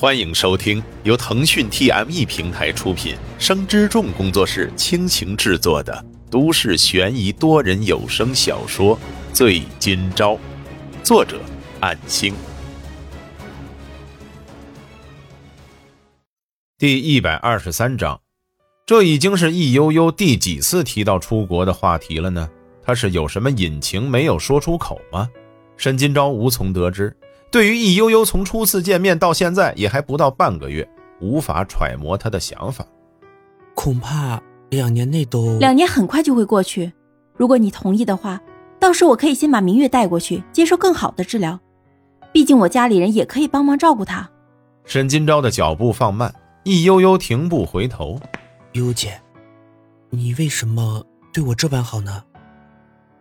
[0.00, 8.96] 欢迎收听由腾讯 TME 平台出品、生之众工作室倾情制作的都市悬疑多人有声小说
[9.32, 10.34] 《醉今朝》，
[11.02, 11.40] 作者：
[11.80, 12.32] 暗星。
[16.78, 18.20] 第一百二十三章，
[18.86, 22.48] 这已经是易悠悠第几次提到出国的话题了呢？
[22.84, 25.28] 他是有什么隐情没有说出口吗？
[25.76, 27.16] 沈今朝无从得知。
[27.50, 30.86] 对于易悠悠从初次见面到现在也还不到半个月，
[31.18, 32.86] 无法揣摩他的想法。
[33.74, 36.92] 恐怕两年内都两年很快就会过去。
[37.36, 38.38] 如果你同意的话，
[38.78, 41.58] 到时我可以先把明月带过去，接受更好的治疗。
[42.32, 44.28] 毕竟我家里人也可以帮忙照顾他。
[44.84, 46.34] 沈金钊的脚步放慢，
[46.64, 48.20] 易悠悠停步回头
[48.72, 49.18] ：“悠姐，
[50.10, 52.22] 你为什么对我这般好呢？”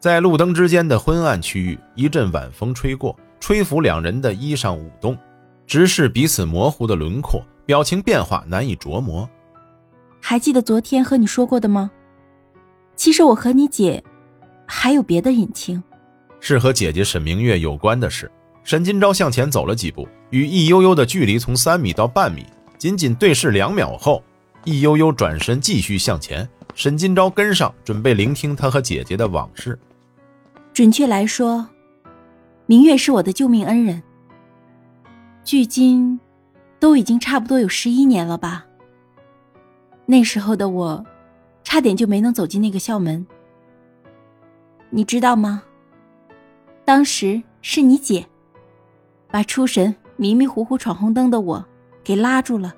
[0.00, 3.16] 在路灯之间的昏暗区域，一阵晚风吹过。
[3.48, 5.16] 吹拂两人的衣裳舞动，
[5.66, 9.26] 直视彼此模糊的轮廓，表情变化难以琢磨。
[10.20, 11.90] 还记得昨天和你说过的吗？
[12.94, 14.04] 其实我和你姐
[14.66, 15.82] 还有别的隐情，
[16.40, 18.30] 是和姐姐沈明月有关的事。
[18.64, 22.44] 沈金朝向前走了几步，与易悠悠的距离从三米到半米，
[22.76, 24.22] 仅仅对视两秒后，
[24.64, 29.78] 易悠悠转身继续向前，沈金朝跟上，准备聆听他和姐姐的往事。
[30.74, 31.66] 准确来说。
[32.70, 34.02] 明月是我的救命恩人，
[35.42, 36.20] 距今
[36.78, 38.66] 都已经差不多有十一年了吧。
[40.04, 41.02] 那时候的我，
[41.64, 43.26] 差点就没能走进那个校门。
[44.90, 45.62] 你知道吗？
[46.84, 48.26] 当时是你姐，
[49.30, 51.64] 把出神迷迷糊糊闯红灯的我
[52.04, 52.74] 给拉住了，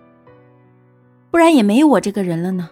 [1.32, 2.70] 不然也没有我这个人了呢。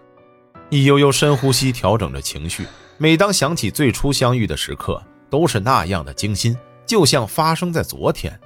[0.70, 2.64] 易悠悠深呼吸，调整着情绪。
[2.96, 6.56] 每当想起最初相遇的时刻，都是那样的惊心。
[6.88, 8.40] 就像发生在昨天。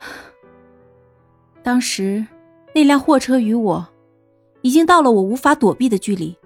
[1.62, 2.26] 当时，
[2.74, 3.86] 那辆货车与我，
[4.62, 6.36] 已经到了我无法躲避的距离。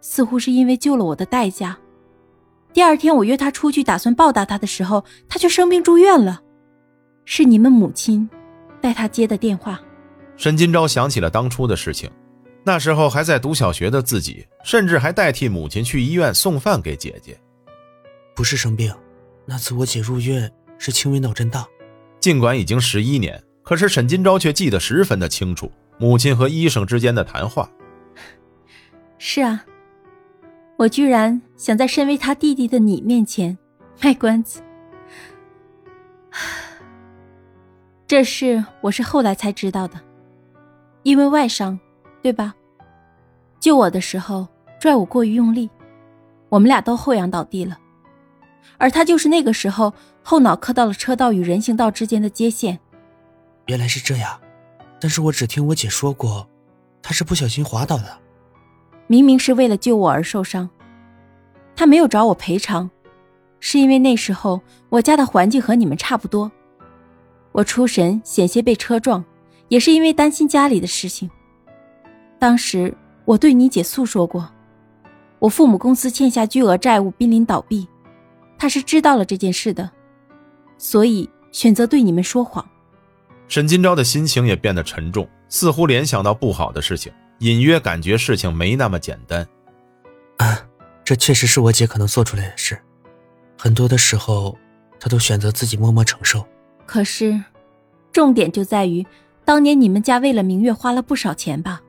[0.00, 1.76] 似乎是因为救了我的代价，
[2.72, 6.40] 第二天我约他出去，打算报答他的时候，他却生病住院了。
[7.26, 8.28] 是你们母亲，
[8.80, 9.78] 带他接的电话。
[10.36, 12.10] 沈金钊想起了当初的事情，
[12.64, 17.38] 那时候还在读小学的自己，甚至还代替母亲去医院送饭给姐姐。
[18.34, 18.90] 不是生病。
[19.50, 21.66] 那次我姐入院是轻微脑震荡，
[22.20, 27.68] 尽管已经十一年，可是沈金钊却记得十分的清楚，母亲和医生之间的谈话。
[29.18, 29.64] 是啊，
[30.76, 33.58] 我居然想在身为他弟弟的你面前
[34.00, 34.62] 卖关子，
[38.06, 40.00] 这事我是后来才知道的，
[41.02, 41.76] 因为外伤，
[42.22, 42.54] 对吧？
[43.58, 44.46] 救我的时候
[44.78, 45.68] 拽我过于用力，
[46.50, 47.76] 我们俩都后仰倒地了。
[48.78, 49.92] 而他就是那个时候
[50.22, 52.78] 后脑磕到了车道与人行道之间的接线。
[53.66, 54.40] 原来是这样，
[55.00, 56.48] 但是我只听我姐说过，
[57.02, 58.18] 他是不小心滑倒的。
[59.06, 60.68] 明明是为了救我而受伤，
[61.74, 62.90] 他没有找我赔偿，
[63.58, 66.50] 是因为那时候我家的环境和你们差不多。
[67.52, 69.24] 我出神险些被车撞，
[69.68, 71.28] 也是因为担心家里的事情。
[72.38, 72.94] 当时
[73.24, 74.48] 我对你姐诉说过，
[75.40, 77.88] 我父母公司欠下巨额债务，濒临倒闭。
[78.60, 79.90] 他是知道了这件事的，
[80.76, 82.68] 所以选择对你们说谎。
[83.48, 89.48] 沈金钊的心情也变得沉重，似乎联想到不好的事情，隐约感觉事情没那么简单。
[90.36, 90.60] 啊，
[91.02, 92.78] 这确实是我姐可能做出来的事，
[93.56, 94.58] 很多的时候，
[95.00, 96.46] 她都选择自己默默承受。
[96.84, 97.42] 可是，
[98.12, 99.06] 重点就在于，
[99.42, 101.80] 当年你们家为了明月花了不少钱吧？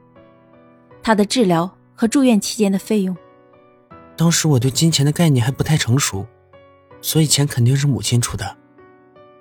[1.04, 3.14] 她的治疗和住院期间的费用。
[4.16, 6.26] 当时我对金钱的概念还不太成熟。
[7.02, 8.58] 所以钱肯定是母亲出的，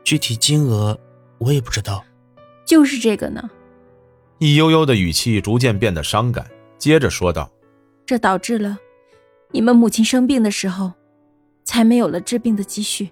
[0.03, 0.99] 具体金额
[1.39, 2.05] 我也不知道。
[2.65, 3.49] 就是这个呢。
[4.39, 6.47] 易悠悠的语气逐渐变得伤感，
[6.79, 7.51] 接着说道
[8.07, 8.79] ：“这导致了
[9.51, 10.93] 你们母亲生病的时候，
[11.65, 13.11] 才没有了治病的积蓄。”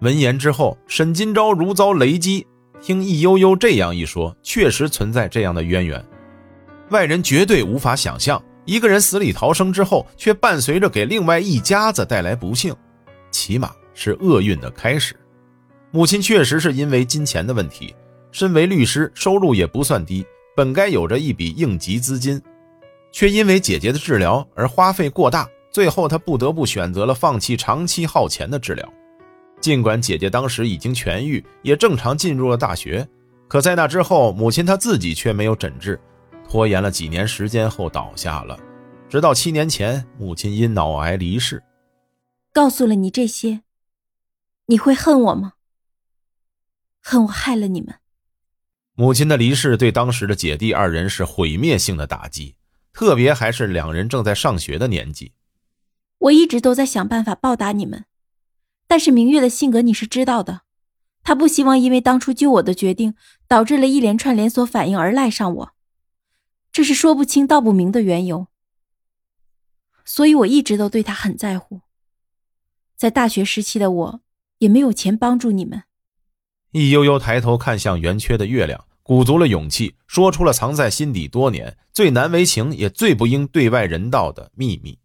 [0.00, 2.46] 闻言之后，沈金钊如遭雷击。
[2.80, 6.04] 听易悠悠这样一说，确实存在这样的渊源，
[6.90, 12.74] 外人绝对无法想象，一个人死里逃生之后，却伴随着给另外一家子带来不幸。
[13.32, 15.16] 起码是厄运的开始。
[15.90, 17.94] 母亲确实是因为金钱的问题，
[18.30, 20.24] 身为律师，收入也不算低，
[20.56, 22.40] 本该有着一笔应急资金，
[23.10, 28.88] 却因为姐姐的治疗而花费过大，最后她不得不选择了放弃长期耗钱的治疗。
[29.60, 33.06] 尽管姐姐当时已经痊愈，也正常进入了大学，
[33.46, 36.00] 可在那之后，母亲她自己却没有诊治，
[36.48, 38.58] 拖延了几年时间后倒下了，
[39.10, 41.62] 直到七年前，母亲因脑癌离世。
[42.52, 43.62] 告诉了你这些，
[44.66, 45.54] 你会恨我吗？
[47.00, 47.96] 恨我害了你们？
[48.94, 52.56] 母亲的离世对当时的姐弟二人是毁灭性的打击，
[52.92, 55.32] 特别还是两人正在上学的年纪。
[56.18, 58.04] 我一直都在想办法报答你们，
[58.86, 60.60] 但是明月的性格你是知道的，
[61.24, 63.14] 她不希望因为当初救我的决定
[63.48, 65.72] 导致了一连串连锁反应而赖上我，
[66.70, 68.48] 这是说不清道不明的缘由。
[70.04, 71.80] 所以我一直都对她很在乎。
[73.02, 74.20] 在大学时期的我，
[74.58, 75.82] 也没有钱帮助你们。
[76.70, 85.00] 易悠悠抬头看向圆缺的月亮，鼓足了勇气，说出了藏在心底多年、最难为情也最不应对外人道的秘密。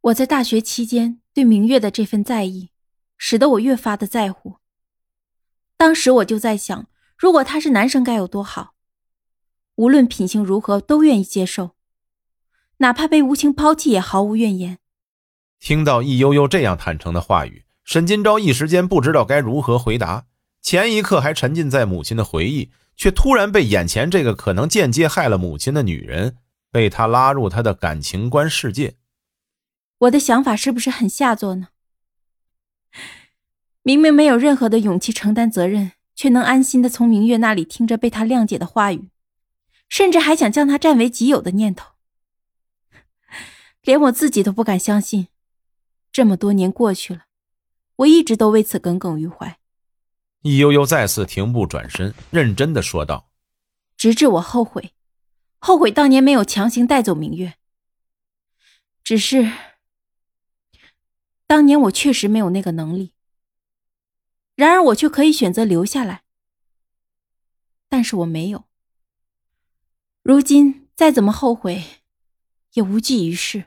[0.00, 2.70] 我在大学期间对明月的这份在意，
[3.16, 4.56] 使得我越发的在乎。
[5.76, 8.74] 当时我就在想，如果他是男生该有多好，
[9.76, 11.76] 无论品行如何都愿意接受，
[12.80, 14.78] 哪怕被无情抛弃也毫无怨言。
[15.58, 20.26] 听到易悠悠这样坦诚的话语，沈金钊一时间不知道该如何回答。
[20.62, 26.36] 前一刻还沉浸在母亲的回忆，却突然被眼前这个可能间接害了母亲的女人。
[26.72, 28.94] 被他拉入他的感情观世界，
[29.98, 31.70] 我的想法是不是很下作呢？
[33.82, 39.08] 明明没有任何的勇气承担责任，却能安心的从明月那里听着被他谅解的话语，
[39.88, 41.94] 甚至还想将他占为己有的念头，
[43.82, 45.28] 连我自己都不敢相信。
[46.12, 47.26] 这么多年过去了，
[47.96, 49.58] 我一直都为此耿耿于怀。
[50.42, 53.30] 易悠悠再次停步转身，认真的说道
[53.96, 54.94] ：“直至我后悔。”
[55.62, 57.58] 后悔当年没有强行带走明月，
[59.04, 59.52] 只是
[61.46, 63.12] 当年我确实没有那个能力。
[64.54, 66.22] 然而我却可以选择留下来，
[67.90, 68.64] 但是我没有。
[70.22, 71.84] 如今再怎么后悔，
[72.72, 73.66] 也无济于事。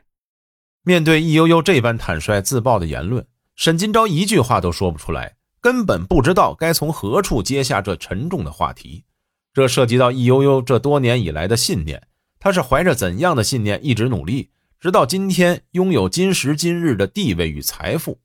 [0.86, 3.26] 面对易悠悠这般坦率自爆的言论，
[3.56, 9.06] 沈金钊一句话都说不出来，根本不知道该从何处接下这沉重的话题。
[9.54, 12.06] 这涉及到易悠悠这多年以来的信念，
[12.38, 18.20] 她是怀着怎样的信念一直努力，直到今天拥有今时今日的地位与财富？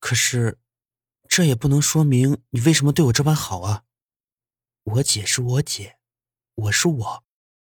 [0.00, 0.58] 可是，
[1.28, 3.82] 这也不能说明你为什么对我这般好啊！
[4.84, 5.96] 我姐是我姐，
[6.54, 7.24] 我是我，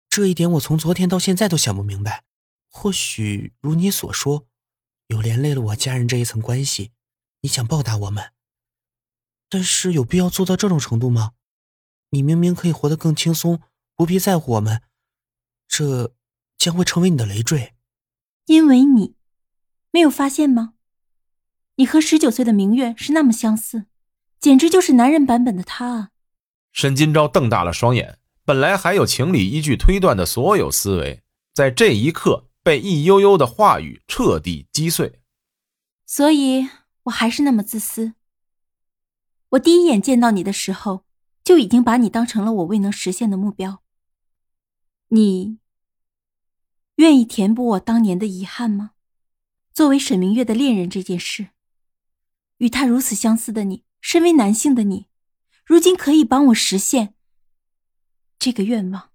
[0.09, 2.25] 这一点我从昨天到现在都想不明白。
[2.71, 4.47] 或许如你所说，
[5.07, 6.91] 有连累了我家人这一层关系，
[7.41, 8.31] 你想报答我们，
[9.49, 11.33] 但是有必要做到这种程度吗？
[12.11, 13.61] 你明明可以活得更轻松，
[13.95, 14.81] 不必在乎我们，
[15.67, 16.15] 这
[16.57, 17.73] 将会成为你的累赘。
[18.45, 19.15] 因为你，
[19.91, 20.73] 没有发现吗？
[21.75, 23.85] 你和十九岁的明月是那么相似，
[24.39, 26.09] 简直就是男人版本的他啊！
[26.71, 31.21] 沈金钊瞪大了双眼，本来还有情理依据推断的所有思维，
[31.53, 35.21] 在这一刻被易悠悠的话语彻底击碎。
[36.05, 36.67] 所以
[37.03, 38.13] 我还是那么自私。
[39.49, 41.05] 我第一眼见到你的时候。
[41.43, 43.81] 就已经把你当成了我未能实现的目标。
[45.07, 45.57] 你
[46.97, 48.91] 愿意填补我当年的遗憾吗？
[49.73, 51.49] 作为沈明月的恋人这件事，
[52.57, 55.07] 与他如此相似的你，身为男性的你，
[55.65, 57.15] 如今可以帮我实现
[58.37, 59.10] 这个愿望。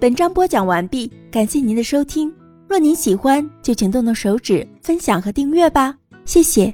[0.00, 2.32] 本章播讲完毕，感谢您的收听。
[2.68, 5.92] 若您喜欢，就请动动手指分享和订阅吧，
[6.24, 6.72] 谢谢。